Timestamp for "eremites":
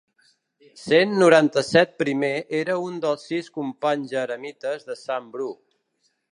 4.25-4.89